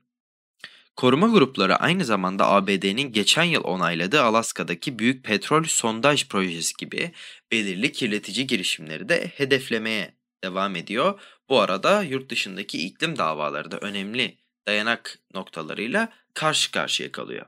Koruma 0.96 1.28
grupları 1.28 1.76
aynı 1.76 2.06
zamanda 2.06 2.48
ABD'nin 2.48 3.12
geçen 3.12 3.44
yıl 3.44 3.64
onayladığı 3.64 4.22
Alaska'daki 4.22 5.00
büyük 5.00 5.24
petrol 5.24 5.64
sondaj 5.64 6.28
projesi 6.28 6.74
gibi 6.78 7.12
belirli 7.52 7.92
kirletici 7.92 8.48
girişimleri 8.48 9.10
de 9.10 9.32
hedeflemeye 9.36 10.16
devam 10.44 10.76
ediyor. 10.76 11.20
Bu 11.50 11.60
arada 11.60 12.04
yurt 12.04 12.30
dışındaki 12.30 12.86
iklim 12.86 13.18
davaları 13.18 13.72
da 13.72 13.78
önemli 13.78 14.38
dayanak 14.68 15.20
noktalarıyla 15.34 16.14
karşı 16.34 16.72
karşıya 16.72 17.12
kalıyor. 17.12 17.46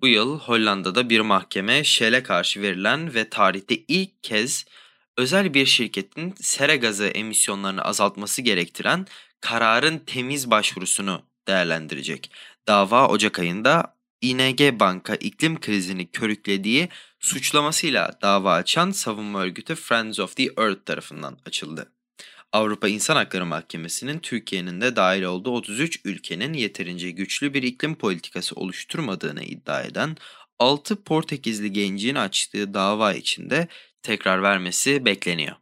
Bu 0.00 0.08
yıl 0.08 0.38
Hollanda'da 0.38 1.10
bir 1.10 1.20
mahkeme 1.20 1.84
Shell'e 1.84 2.22
karşı 2.22 2.62
verilen 2.62 3.14
ve 3.14 3.28
tarihte 3.28 3.76
ilk 3.88 4.22
kez 4.22 4.64
özel 5.16 5.54
bir 5.54 5.66
şirketin 5.66 6.34
sera 6.40 6.76
gazı 6.76 7.06
emisyonlarını 7.06 7.82
azaltması 7.82 8.42
gerektiren 8.42 9.06
kararın 9.40 9.98
temiz 9.98 10.50
başvurusunu 10.50 11.31
değerlendirecek. 11.48 12.30
Dava 12.68 13.08
Ocak 13.08 13.38
ayında 13.38 13.96
ING 14.20 14.80
Banka 14.80 15.14
iklim 15.14 15.60
krizini 15.60 16.10
körüklediği 16.10 16.88
suçlamasıyla 17.20 18.18
dava 18.22 18.54
açan 18.54 18.90
savunma 18.90 19.42
örgütü 19.42 19.74
Friends 19.74 20.20
of 20.20 20.36
the 20.36 20.48
Earth 20.56 20.84
tarafından 20.84 21.38
açıldı. 21.46 21.92
Avrupa 22.52 22.88
İnsan 22.88 23.16
Hakları 23.16 23.46
Mahkemesi'nin 23.46 24.18
Türkiye'nin 24.18 24.80
de 24.80 24.96
dahil 24.96 25.22
olduğu 25.22 25.50
33 25.50 26.00
ülkenin 26.04 26.52
yeterince 26.52 27.10
güçlü 27.10 27.54
bir 27.54 27.62
iklim 27.62 27.94
politikası 27.94 28.54
oluşturmadığını 28.54 29.42
iddia 29.44 29.82
eden 29.82 30.16
6 30.58 31.02
Portekizli 31.02 31.72
gencin 31.72 32.14
açtığı 32.14 32.74
dava 32.74 33.12
içinde 33.12 33.68
tekrar 34.02 34.42
vermesi 34.42 35.04
bekleniyor. 35.04 35.61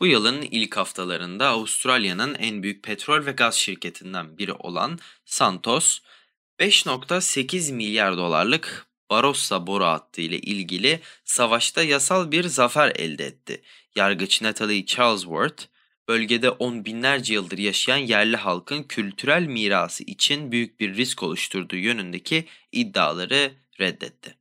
Bu 0.00 0.06
yılın 0.06 0.42
ilk 0.42 0.76
haftalarında 0.76 1.48
Avustralya'nın 1.48 2.34
en 2.34 2.62
büyük 2.62 2.82
petrol 2.82 3.26
ve 3.26 3.32
gaz 3.32 3.54
şirketinden 3.54 4.38
biri 4.38 4.52
olan 4.52 4.98
Santos, 5.24 6.00
5.8 6.60 7.72
milyar 7.72 8.16
dolarlık 8.16 8.86
Barossa 9.10 9.66
boru 9.66 9.84
hattı 9.84 10.20
ile 10.20 10.38
ilgili 10.38 11.00
savaşta 11.24 11.82
yasal 11.82 12.30
bir 12.30 12.44
zafer 12.44 12.92
elde 12.96 13.26
etti. 13.26 13.62
Yargıç 13.94 14.42
Natalie 14.42 14.86
Charlesworth, 14.86 15.64
bölgede 16.08 16.50
on 16.50 16.84
binlerce 16.84 17.34
yıldır 17.34 17.58
yaşayan 17.58 17.96
yerli 17.96 18.36
halkın 18.36 18.82
kültürel 18.82 19.42
mirası 19.42 20.04
için 20.04 20.52
büyük 20.52 20.80
bir 20.80 20.96
risk 20.96 21.22
oluşturduğu 21.22 21.76
yönündeki 21.76 22.44
iddiaları 22.72 23.52
reddetti. 23.80 24.37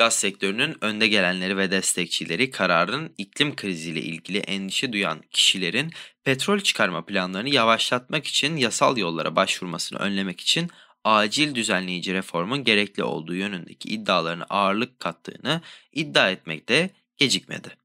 Gaz 0.00 0.14
sektörünün 0.14 0.76
önde 0.80 1.08
gelenleri 1.08 1.56
ve 1.56 1.70
destekçileri 1.70 2.50
kararın 2.50 3.14
iklim 3.18 3.56
kriziyle 3.56 4.00
ilgili 4.00 4.38
endişe 4.38 4.92
duyan 4.92 5.22
kişilerin 5.30 5.92
petrol 6.24 6.60
çıkarma 6.60 7.04
planlarını 7.06 7.48
yavaşlatmak 7.48 8.26
için 8.26 8.56
yasal 8.56 8.96
yollara 8.96 9.36
başvurmasını 9.36 9.98
önlemek 9.98 10.40
için 10.40 10.70
acil 11.04 11.54
düzenleyici 11.54 12.14
reformun 12.14 12.64
gerekli 12.64 13.02
olduğu 13.04 13.34
yönündeki 13.34 13.88
iddialarına 13.88 14.44
ağırlık 14.50 15.00
kattığını 15.00 15.60
iddia 15.92 16.30
etmekte 16.30 16.90
gecikmedi. 17.16 17.79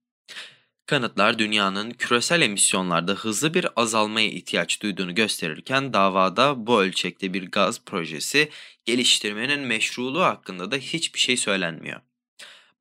Kanıtlar 0.85 1.39
dünyanın 1.39 1.91
küresel 1.91 2.41
emisyonlarda 2.41 3.11
hızlı 3.11 3.53
bir 3.53 3.67
azalmaya 3.75 4.27
ihtiyaç 4.27 4.81
duyduğunu 4.81 5.15
gösterirken 5.15 5.93
davada 5.93 6.67
bu 6.67 6.81
ölçekte 6.81 7.33
bir 7.33 7.51
gaz 7.51 7.85
projesi 7.85 8.49
geliştirmenin 8.85 9.59
meşruluğu 9.59 10.21
hakkında 10.23 10.71
da 10.71 10.75
hiçbir 10.75 11.19
şey 11.19 11.37
söylenmiyor. 11.37 12.01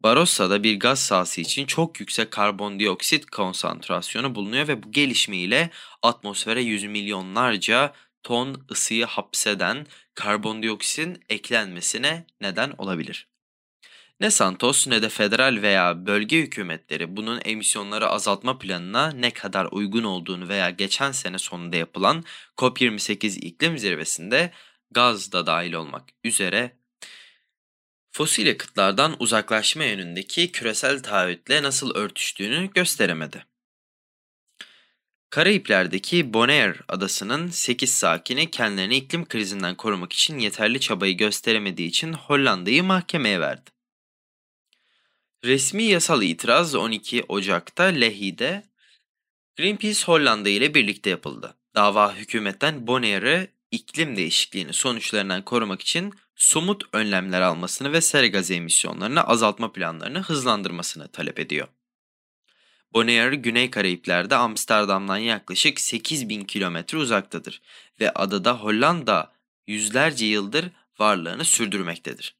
Barossa'da 0.02 0.62
bir 0.62 0.80
gaz 0.80 0.99
sahası 0.99 1.40
için 1.40 1.66
çok 1.66 2.00
yüksek 2.00 2.30
karbondioksit 2.30 3.26
konsantrasyonu 3.26 4.34
bulunuyor 4.34 4.68
ve 4.68 4.82
bu 4.82 4.92
gelişme 4.92 5.37
ile 5.37 5.70
atmosfere 6.02 6.62
yüz 6.62 6.84
milyonlarca 6.84 7.92
ton 8.23 8.66
ısıyı 8.70 9.04
hapseden 9.04 9.87
karbondioksitin 10.14 11.25
eklenmesine 11.28 12.26
neden 12.40 12.70
olabilir. 12.78 13.34
Ne 14.21 14.30
Santos 14.30 14.87
ne 14.87 15.02
de 15.02 15.09
federal 15.09 15.62
veya 15.62 16.06
bölge 16.06 16.38
hükümetleri 16.38 17.16
bunun 17.16 17.40
emisyonları 17.44 18.09
azaltma 18.09 18.59
planına 18.59 19.11
ne 19.11 19.30
kadar 19.30 19.68
uygun 19.71 20.04
olduğunu 20.04 20.49
veya 20.49 20.71
geçen 20.71 21.12
sene 21.12 21.38
sonunda 21.38 21.76
yapılan 21.76 22.25
COP28 22.56 23.38
iklim 23.38 23.78
zirvesinde 23.78 24.52
gaz 24.90 25.33
da 25.33 25.47
dahil 25.47 25.73
olmak 25.73 26.04
üzere 26.25 26.76
fosil 28.12 28.47
yakıtlardan 28.47 29.16
uzaklaşma 29.18 29.85
yönündeki 29.85 30.52
küresel 30.52 31.02
taahhütle 31.02 31.62
nasıl 31.62 31.94
örtüştüğünü 31.94 32.71
gösteremedi. 32.75 33.47
Karayipler'deki 35.30 36.35
Bonaire 36.35 36.78
adasının 36.88 37.49
8 37.49 37.94
sakini 37.94 38.50
kendilerini 38.50 38.97
iklim 38.97 39.28
krizinden 39.28 39.75
korumak 39.75 40.12
için 40.12 40.38
yeterli 40.38 40.80
çabayı 40.80 41.16
gösteremediği 41.16 41.88
için 41.88 42.12
Hollanda'yı 42.12 42.85
mahkemeye 42.85 43.40
verdi. 43.40 43.74
Resmi 45.44 45.82
yasal 45.82 46.22
itiraz 46.22 46.74
12 46.74 47.24
Ocak'ta 47.28 47.84
Lehi'de 47.84 48.64
Greenpeace 49.56 50.04
Hollanda 50.04 50.48
ile 50.48 50.74
birlikte 50.74 51.10
yapıldı. 51.10 51.54
Dava 51.74 52.14
hükümetten 52.14 52.86
Bonaire'ı 52.86 53.48
iklim 53.70 54.16
değişikliğini 54.16 54.72
sonuçlarından 54.72 55.42
korumak 55.42 55.80
için 55.80 56.14
somut 56.36 56.82
önlemler 56.92 57.40
almasını 57.40 57.92
ve 57.92 58.00
sera 58.00 58.26
gazı 58.26 58.54
emisyonlarını 58.54 59.24
azaltma 59.24 59.72
planlarını 59.72 60.22
hızlandırmasını 60.22 61.08
talep 61.08 61.38
ediyor. 61.38 61.68
Bonaire, 62.92 63.36
Güney 63.36 63.70
Karayipler'de 63.70 64.36
Amsterdam'dan 64.36 65.18
yaklaşık 65.18 65.80
8000 65.80 66.44
kilometre 66.44 66.98
uzaktadır 66.98 67.62
ve 68.00 68.10
adada 68.10 68.52
Hollanda 68.58 69.32
yüzlerce 69.66 70.26
yıldır 70.26 70.64
varlığını 70.98 71.44
sürdürmektedir. 71.44 72.36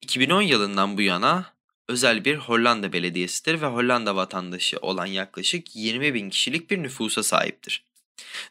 2010 0.00 0.42
yılından 0.42 0.96
bu 0.96 1.02
yana 1.02 1.57
özel 1.88 2.24
bir 2.24 2.36
Hollanda 2.36 2.92
belediyesidir 2.92 3.60
ve 3.60 3.66
Hollanda 3.66 4.16
vatandaşı 4.16 4.78
olan 4.78 5.06
yaklaşık 5.06 5.76
20 5.76 6.14
bin 6.14 6.30
kişilik 6.30 6.70
bir 6.70 6.82
nüfusa 6.82 7.22
sahiptir. 7.22 7.84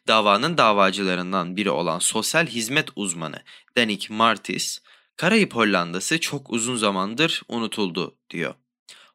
Davanın 0.08 0.58
davacılarından 0.58 1.58
biri 1.58 1.70
olan 1.70 2.00
sosyal 2.00 2.48
hizmet 2.48 2.90
uzmanı 2.96 3.42
Danik 3.78 4.10
Martis, 4.10 4.82
Karayip 5.18 5.56
Hollandası 5.56 6.20
çok 6.20 6.50
uzun 6.50 6.76
zamandır 6.76 7.42
unutuldu 7.48 8.16
diyor. 8.30 8.54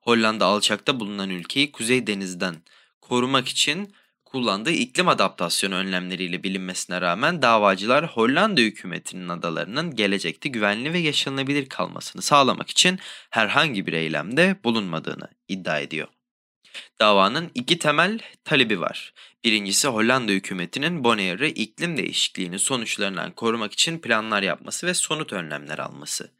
Hollanda 0.00 0.46
alçakta 0.46 1.00
bulunan 1.00 1.30
ülkeyi 1.30 1.72
Kuzey 1.72 2.06
Deniz'den 2.06 2.56
korumak 3.00 3.48
için 3.48 3.94
kullandığı 4.32 4.70
iklim 4.70 5.08
adaptasyonu 5.08 5.74
önlemleriyle 5.74 6.42
bilinmesine 6.42 7.00
rağmen 7.00 7.42
davacılar 7.42 8.06
Hollanda 8.06 8.60
hükümetinin 8.60 9.28
adalarının 9.28 9.96
gelecekte 9.96 10.48
güvenli 10.48 10.92
ve 10.92 10.98
yaşanılabilir 10.98 11.68
kalmasını 11.68 12.22
sağlamak 12.22 12.70
için 12.70 12.98
herhangi 13.30 13.86
bir 13.86 13.92
eylemde 13.92 14.56
bulunmadığını 14.64 15.28
iddia 15.48 15.78
ediyor. 15.78 16.08
Davanın 17.00 17.50
iki 17.54 17.78
temel 17.78 18.18
talebi 18.44 18.80
var. 18.80 19.12
Birincisi 19.44 19.88
Hollanda 19.88 20.32
hükümetinin 20.32 21.04
Bonaire'ı 21.04 21.48
iklim 21.48 21.96
değişikliğini 21.96 22.58
sonuçlarından 22.58 23.30
korumak 23.30 23.72
için 23.72 23.98
planlar 23.98 24.42
yapması 24.42 24.86
ve 24.86 24.94
sonut 24.94 25.32
önlemler 25.32 25.78
alması. 25.78 26.30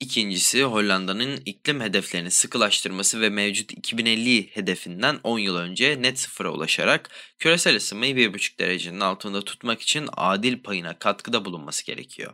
İkincisi 0.00 0.62
Hollanda'nın 0.62 1.40
iklim 1.46 1.80
hedeflerini 1.80 2.30
sıkılaştırması 2.30 3.20
ve 3.20 3.28
mevcut 3.28 3.72
2050 3.72 4.50
hedefinden 4.50 5.20
10 5.22 5.38
yıl 5.38 5.56
önce 5.56 6.02
net 6.02 6.18
sıfıra 6.18 6.50
ulaşarak 6.50 7.10
küresel 7.38 7.76
ısınmayı 7.76 8.16
1,5 8.16 8.58
derecenin 8.58 9.00
altında 9.00 9.42
tutmak 9.42 9.80
için 9.80 10.08
adil 10.16 10.62
payına 10.62 10.98
katkıda 10.98 11.44
bulunması 11.44 11.86
gerekiyor. 11.86 12.32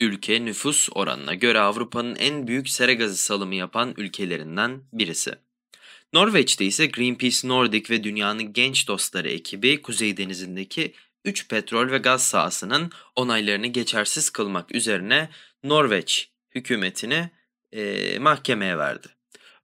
Ülke 0.00 0.44
nüfus 0.44 0.88
oranına 0.92 1.34
göre 1.34 1.60
Avrupa'nın 1.60 2.16
en 2.16 2.46
büyük 2.46 2.68
sera 2.68 2.92
gazı 2.92 3.16
salımı 3.16 3.54
yapan 3.54 3.94
ülkelerinden 3.96 4.82
birisi. 4.92 5.34
Norveç'te 6.12 6.64
ise 6.64 6.86
Greenpeace 6.86 7.48
Nordic 7.48 7.94
ve 7.94 8.04
dünyanın 8.04 8.52
genç 8.52 8.88
dostları 8.88 9.30
ekibi 9.30 9.82
Kuzey 9.82 10.16
Denizi'ndeki 10.16 10.94
3 11.24 11.48
petrol 11.48 11.90
ve 11.90 11.98
gaz 11.98 12.26
sahasının 12.26 12.92
onaylarını 13.16 13.66
geçersiz 13.66 14.30
kılmak 14.30 14.74
üzerine 14.74 15.30
Norveç 15.64 16.33
hükümetini 16.54 17.30
e, 17.72 18.18
mahkemeye 18.18 18.78
verdi. 18.78 19.08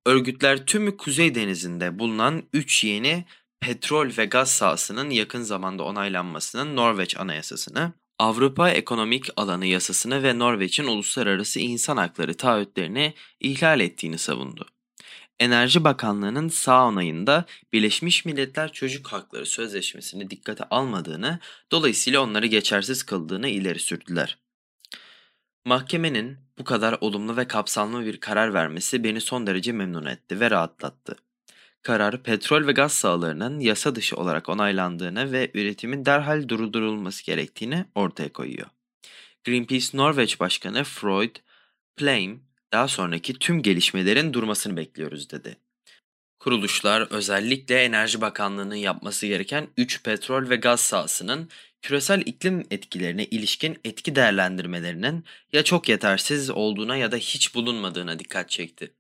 Örgütler 0.07 0.67
tümü 0.67 0.97
Kuzey 0.97 1.35
Denizi'nde 1.35 1.99
bulunan 1.99 2.43
3 2.53 2.85
yeni 2.85 3.25
petrol 3.61 4.11
ve 4.19 4.25
gaz 4.25 4.51
sahasının 4.51 5.11
yakın 5.11 5.43
zamanda 5.43 5.83
onaylanmasının 5.83 6.77
Norveç 6.77 7.17
Anayasasını, 7.17 7.93
Avrupa 8.19 8.71
Ekonomik 8.71 9.29
Alanı 9.37 9.67
Yasasını 9.67 10.23
ve 10.23 10.39
Norveç'in 10.39 10.87
uluslararası 10.87 11.61
insan 11.61 11.97
hakları 11.97 12.37
taahhütlerini 12.37 13.15
ihlal 13.41 13.81
ettiğini 13.81 14.19
savundu. 14.19 14.67
Enerji 15.41 15.85
Bakanlığı'nın 15.85 16.49
sağ 16.49 16.87
onayında 16.87 17.45
Birleşmiş 17.73 18.25
Milletler 18.25 18.73
Çocuk 18.73 19.07
Hakları 19.07 19.47
Sözleşmesi'ni 19.47 20.31
dikkate 20.31 20.65
almadığını, 20.65 21.39
dolayısıyla 21.73 22.21
onları 22.21 22.47
geçersiz 22.47 23.03
kıldığını 23.03 23.49
ileri 23.49 23.79
sürdüler. 23.79 24.39
Mahkemenin 25.65 26.39
bu 26.61 26.65
kadar 26.65 26.99
olumlu 27.01 27.37
ve 27.37 27.49
kapsamlı 27.49 28.07
bir 28.07 28.21
karar 28.21 28.55
vermesi 28.55 29.05
beni 29.05 29.21
son 29.21 29.47
derece 29.47 29.73
memnun 29.73 30.07
etti 30.07 30.41
ve 30.41 30.51
rahatlattı. 30.51 31.17
Karar 31.83 32.23
petrol 32.23 32.67
ve 32.67 32.73
gaz 32.73 32.93
sahalarının 32.93 33.61
yasa 33.61 33.95
dışı 33.95 34.17
olarak 34.17 34.49
onaylandığını 34.49 35.33
ve 35.33 35.51
üretimin 35.55 36.05
derhal 36.05 36.49
durdurulması 36.49 37.25
gerektiğini 37.25 37.85
ortaya 37.95 38.33
koyuyor. 38.33 38.67
Greenpeace 39.45 39.87
Norveç 39.95 40.41
Başkanı 40.41 40.85
Freud 40.85 41.37
Pleim 41.97 42.43
daha 42.73 42.89
sonraki 42.89 43.35
tüm 43.35 43.63
gelişmelerin 43.63 44.33
durmasını 44.33 44.77
bekliyoruz 44.77 45.31
dedi. 45.31 45.57
Kuruluşlar 46.41 47.09
özellikle 47.11 47.85
Enerji 47.85 48.21
Bakanlığı'nın 48.21 48.75
yapması 48.75 49.27
gereken 49.27 49.69
3 49.77 50.03
petrol 50.03 50.51
ve 50.51 50.57
gaz 50.57 50.81
sahasının 50.81 51.49
küresel 51.83 52.23
iklim 52.27 52.67
etkilerine 52.71 53.25
ilişkin 53.25 53.79
etki 53.85 54.17
değerlendirmelerinin 54.17 55.25
ya 55.53 55.65
çok 55.65 55.89
yetersiz 55.89 56.51
olduğuna 56.51 56.97
ya 56.97 57.13
da 57.13 57.17
hiç 57.17 57.55
bulunmadığına 57.55 58.19
dikkat 58.19 58.51
çekti. 58.51 58.93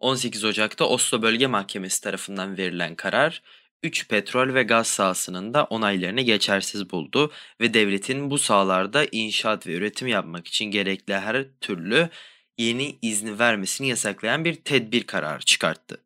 18 0.00 0.44
Ocak'ta 0.44 0.84
Oslo 0.84 1.22
Bölge 1.22 1.46
Mahkemesi 1.46 2.02
tarafından 2.02 2.56
verilen 2.56 2.94
karar, 2.94 3.42
3 3.82 4.08
petrol 4.08 4.54
ve 4.54 4.62
gaz 4.62 4.86
sahasının 4.86 5.54
da 5.54 5.64
onaylarını 5.64 6.20
geçersiz 6.20 6.90
buldu 6.90 7.32
ve 7.60 7.74
devletin 7.74 8.30
bu 8.30 8.38
sahalarda 8.38 9.06
inşaat 9.12 9.66
ve 9.66 9.74
üretim 9.74 10.08
yapmak 10.08 10.48
için 10.48 10.64
gerekli 10.64 11.14
her 11.14 11.46
türlü 11.60 12.08
yeni 12.58 12.98
izni 13.02 13.38
vermesini 13.38 13.88
yasaklayan 13.88 14.44
bir 14.44 14.54
tedbir 14.54 15.02
kararı 15.02 15.42
çıkarttı. 15.42 16.00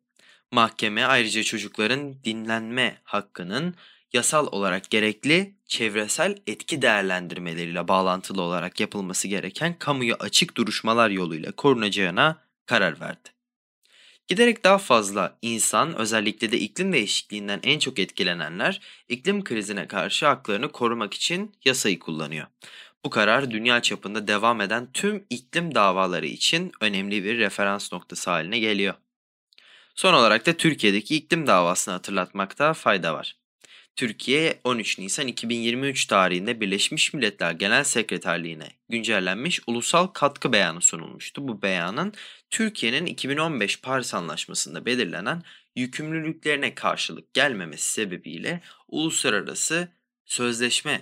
Mahkeme 0.51 1.03
ayrıca 1.03 1.43
çocukların 1.43 2.15
dinlenme 2.23 2.97
hakkının 3.03 3.75
yasal 4.15 4.47
olarak 4.51 4.89
gerekli 4.89 5.55
çevresel 5.65 6.37
etki 6.47 6.81
değerlendirmeleriyle 6.81 7.87
bağlantılı 7.87 8.41
olarak 8.41 8.79
yapılması 8.79 9.27
gereken 9.27 9.79
kamuya 9.79 10.15
açık 10.19 10.57
duruşmalar 10.57 11.09
yoluyla 11.09 11.51
korunacağına 11.51 12.41
karar 12.65 12.99
verdi. 12.99 13.29
Giderek 14.27 14.63
daha 14.63 14.77
fazla 14.77 15.37
insan 15.41 15.95
özellikle 15.95 16.51
de 16.51 16.59
iklim 16.59 16.93
değişikliğinden 16.93 17.59
en 17.63 17.79
çok 17.79 17.99
etkilenenler 17.99 18.81
iklim 19.09 19.43
krizine 19.43 19.87
karşı 19.87 20.25
haklarını 20.25 20.71
korumak 20.71 21.13
için 21.13 21.55
yasayı 21.65 21.99
kullanıyor. 21.99 22.47
Bu 23.05 23.09
karar 23.09 23.51
dünya 23.51 23.81
çapında 23.81 24.27
devam 24.27 24.61
eden 24.61 24.87
tüm 24.93 25.25
iklim 25.29 25.75
davaları 25.75 26.25
için 26.25 26.71
önemli 26.81 27.23
bir 27.23 27.37
referans 27.37 27.93
noktası 27.93 28.31
haline 28.31 28.59
geliyor. 28.59 28.93
Son 29.95 30.13
olarak 30.13 30.45
da 30.45 30.53
Türkiye'deki 30.53 31.15
iklim 31.15 31.47
davasını 31.47 31.93
hatırlatmakta 31.93 32.73
fayda 32.73 33.13
var. 33.13 33.44
Türkiye 33.95 34.59
13 34.63 34.99
Nisan 34.99 35.27
2023 35.27 36.05
tarihinde 36.05 36.61
Birleşmiş 36.61 37.13
Milletler 37.13 37.51
Genel 37.51 37.83
Sekreterliğine 37.83 38.67
güncellenmiş 38.89 39.61
ulusal 39.67 40.07
katkı 40.07 40.53
beyanı 40.53 40.81
sunulmuştu. 40.81 41.47
Bu 41.47 41.61
beyanın 41.61 42.13
Türkiye'nin 42.49 43.05
2015 43.05 43.81
Paris 43.81 44.13
Anlaşması'nda 44.13 44.85
belirlenen 44.85 45.43
yükümlülüklerine 45.75 46.75
karşılık 46.75 47.33
gelmemesi 47.33 47.91
sebebiyle 47.91 48.61
uluslararası 48.87 49.87
sözleşme 50.25 51.01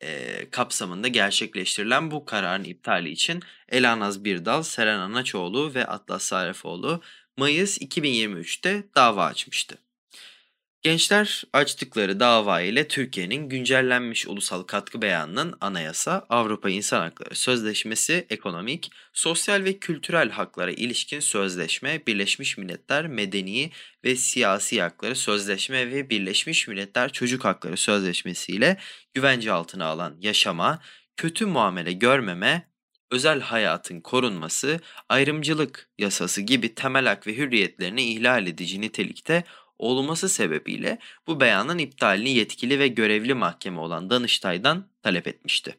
e, 0.00 0.50
kapsamında 0.50 1.08
gerçekleştirilen 1.08 2.10
bu 2.10 2.24
kararın 2.24 2.64
iptali 2.64 3.10
için 3.10 3.42
Elanaz 3.68 4.24
Birdal, 4.24 4.62
Seren 4.62 4.98
Anaçoğlu 4.98 5.74
ve 5.74 5.86
Atlas 5.86 6.22
Sarifoğlu 6.22 7.02
Mayıs 7.36 7.78
2023'te 7.78 8.84
dava 8.94 9.24
açmıştı. 9.24 9.78
Gençler 10.82 11.44
açtıkları 11.52 12.20
dava 12.20 12.60
ile 12.60 12.88
Türkiye'nin 12.88 13.48
güncellenmiş 13.48 14.26
ulusal 14.26 14.62
katkı 14.62 15.02
beyanının 15.02 15.54
anayasa, 15.60 16.26
Avrupa 16.28 16.70
İnsan 16.70 17.00
Hakları 17.00 17.34
Sözleşmesi, 17.34 18.26
ekonomik, 18.30 18.90
sosyal 19.12 19.64
ve 19.64 19.78
kültürel 19.78 20.30
haklara 20.30 20.70
ilişkin 20.70 21.20
sözleşme, 21.20 22.06
Birleşmiş 22.06 22.58
Milletler 22.58 23.06
Medeni 23.06 23.70
ve 24.04 24.16
Siyasi 24.16 24.82
Hakları 24.82 25.16
Sözleşme 25.16 25.90
ve 25.90 26.10
Birleşmiş 26.10 26.68
Milletler 26.68 27.12
Çocuk 27.12 27.44
Hakları 27.44 27.76
Sözleşmesi 27.76 28.52
ile 28.52 28.76
güvence 29.14 29.52
altına 29.52 29.86
alan 29.86 30.16
yaşama, 30.20 30.82
kötü 31.16 31.46
muamele 31.46 31.92
görmeme, 31.92 32.68
özel 33.10 33.40
hayatın 33.40 34.00
korunması, 34.00 34.80
ayrımcılık 35.08 35.90
yasası 35.98 36.40
gibi 36.40 36.74
temel 36.74 37.06
hak 37.06 37.26
ve 37.26 37.36
hürriyetlerini 37.36 38.02
ihlal 38.12 38.46
edici 38.46 38.80
nitelikte 38.80 39.44
olması 39.78 40.28
sebebiyle 40.28 40.98
bu 41.26 41.40
beyanın 41.40 41.78
iptalini 41.78 42.30
yetkili 42.30 42.78
ve 42.78 42.88
görevli 42.88 43.34
mahkeme 43.34 43.80
olan 43.80 44.10
Danıştay'dan 44.10 44.86
talep 45.02 45.28
etmişti. 45.28 45.76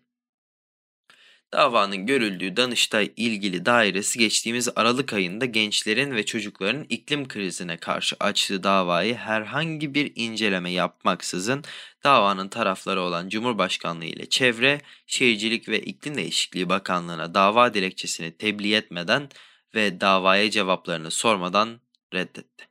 Davanın 1.54 2.06
görüldüğü 2.06 2.58
Danıştay 2.58 3.12
ilgili 3.18 3.66
dairesi 3.66 4.20
geçtiğimiz 4.20 4.70
Aralık 4.76 5.14
ayında 5.14 5.46
gençlerin 5.46 6.16
ve 6.16 6.26
çocukların 6.26 6.86
iklim 6.90 7.28
krizine 7.28 7.78
karşı 7.78 8.16
açtığı 8.20 8.64
davayı 8.64 9.16
herhangi 9.16 9.94
bir 9.94 10.12
inceleme 10.16 10.72
yapmaksızın 10.72 11.64
davanın 12.04 12.48
tarafları 12.48 13.02
olan 13.02 13.30
Cumhurbaşkanlığı 13.30 14.06
ile 14.06 14.30
Çevre, 14.30 14.82
Şehircilik 15.08 15.70
ve 15.70 15.82
İklim 15.82 16.18
Değişikliği 16.18 16.70
Bakanlığı'na 16.70 17.34
dava 17.34 17.74
dilekçesini 17.74 18.32
tebliğ 18.32 18.76
etmeden 18.76 19.30
ve 19.76 20.02
davaya 20.02 20.52
cevaplarını 20.52 21.12
sormadan 21.12 21.80
reddetti. 22.14 22.69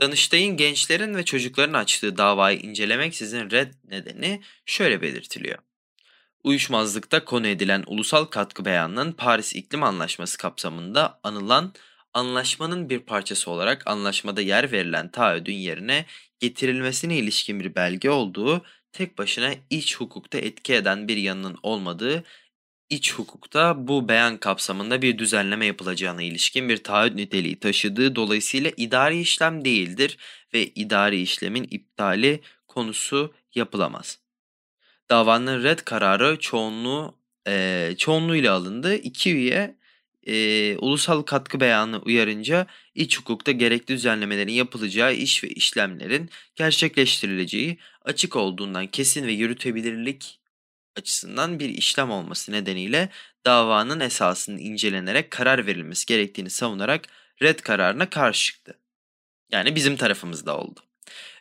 Danıştay'ın 0.00 0.56
gençlerin 0.56 1.14
ve 1.14 1.24
çocukların 1.24 1.74
açtığı 1.74 2.16
davayı 2.16 2.58
incelemeksizin 2.58 3.50
red 3.50 3.72
nedeni 3.84 4.40
şöyle 4.66 5.02
belirtiliyor. 5.02 5.58
Uyuşmazlıkta 6.44 7.24
konu 7.24 7.46
edilen 7.46 7.84
ulusal 7.86 8.24
katkı 8.24 8.64
beyanının 8.64 9.12
Paris 9.12 9.54
İklim 9.54 9.82
Anlaşması 9.82 10.38
kapsamında 10.38 11.20
anılan 11.22 11.74
anlaşmanın 12.14 12.90
bir 12.90 12.98
parçası 12.98 13.50
olarak 13.50 13.86
anlaşmada 13.86 14.40
yer 14.40 14.72
verilen 14.72 15.10
taahhüdün 15.10 15.54
yerine 15.54 16.06
getirilmesine 16.40 17.18
ilişkin 17.18 17.60
bir 17.60 17.74
belge 17.74 18.10
olduğu, 18.10 18.62
tek 18.92 19.18
başına 19.18 19.54
iç 19.70 19.96
hukukta 19.96 20.38
etki 20.38 20.74
eden 20.74 21.08
bir 21.08 21.16
yanının 21.16 21.58
olmadığı 21.62 22.24
iç 22.92 23.14
hukukta 23.14 23.88
bu 23.88 24.08
beyan 24.08 24.36
kapsamında 24.36 25.02
bir 25.02 25.18
düzenleme 25.18 25.66
yapılacağına 25.66 26.22
ilişkin 26.22 26.68
bir 26.68 26.84
taahhüt 26.84 27.14
niteliği 27.14 27.60
taşıdığı 27.60 28.16
dolayısıyla 28.16 28.70
idari 28.76 29.20
işlem 29.20 29.64
değildir 29.64 30.18
ve 30.54 30.66
idari 30.66 31.20
işlemin 31.20 31.68
iptali 31.70 32.40
konusu 32.68 33.34
yapılamaz. 33.54 34.18
Davanın 35.10 35.62
red 35.62 35.78
kararı 35.78 36.38
çoğunluğu 36.38 37.18
e, 37.48 37.94
çoğunluğuyla 37.98 38.54
alındı. 38.54 38.94
İki 38.94 39.32
üye 39.34 39.76
e, 40.26 40.76
ulusal 40.76 41.22
katkı 41.22 41.60
beyanı 41.60 41.98
uyarınca 41.98 42.66
iç 42.94 43.18
hukukta 43.18 43.52
gerekli 43.52 43.94
düzenlemelerin 43.94 44.52
yapılacağı 44.52 45.14
iş 45.14 45.44
ve 45.44 45.48
işlemlerin 45.48 46.30
gerçekleştirileceği 46.56 47.78
açık 48.04 48.36
olduğundan 48.36 48.86
kesin 48.86 49.26
ve 49.26 49.32
yürütebilirlik 49.32 50.41
açısından 50.96 51.58
bir 51.58 51.68
işlem 51.68 52.10
olması 52.10 52.52
nedeniyle 52.52 53.08
davanın 53.46 54.00
esasının 54.00 54.58
incelenerek 54.58 55.30
karar 55.30 55.66
verilmesi 55.66 56.06
gerektiğini 56.06 56.50
savunarak 56.50 57.04
red 57.42 57.58
kararına 57.58 58.10
karşı 58.10 58.52
çıktı. 58.52 58.78
Yani 59.50 59.74
bizim 59.74 59.96
tarafımızda 59.96 60.58
oldu. 60.58 60.80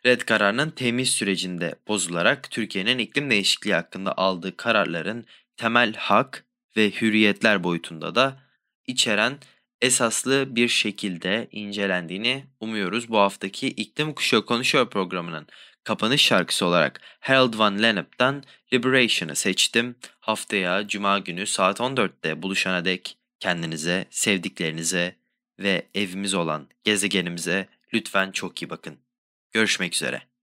Red 0.06 0.22
kararının 0.22 0.70
temiz 0.70 1.10
sürecinde 1.10 1.76
bozularak 1.88 2.52
Türkiye'nin 2.52 2.98
iklim 2.98 3.30
değişikliği 3.30 3.74
hakkında 3.74 4.18
aldığı 4.18 4.58
kararların 4.58 5.26
temel 5.58 5.94
hak 5.94 6.46
ve 6.78 6.92
hürriyetler 6.92 7.64
boyutunda 7.64 8.16
da 8.16 8.40
içeren 8.88 9.38
esaslı 9.82 10.56
bir 10.56 10.68
şekilde 10.68 11.48
incelendiğini 11.52 12.46
umuyoruz. 12.60 13.10
Bu 13.10 13.18
haftaki 13.18 13.68
İklim 13.68 14.14
Kuşağı 14.14 14.46
Konuşuyor 14.46 14.90
programının 14.90 15.48
kapanış 15.84 16.22
şarkısı 16.22 16.66
olarak 16.66 17.02
Harold 17.20 17.58
Van 17.58 17.84
Lennep'ten 17.84 18.44
Liberation'ı 18.74 19.36
seçtim. 19.36 19.96
Haftaya 20.20 20.88
Cuma 20.88 21.20
günü 21.20 21.48
saat 21.48 21.80
14'te 21.80 22.42
buluşana 22.42 22.86
dek 22.86 23.18
kendinize, 23.40 24.06
sevdiklerinize 24.10 25.16
ve 25.60 25.88
evimiz 25.96 26.34
olan 26.34 26.68
gezegenimize 26.84 27.68
lütfen 27.94 28.32
çok 28.32 28.62
iyi 28.62 28.70
bakın. 28.70 28.98
Görüşmek 29.52 29.96
üzere. 29.96 30.31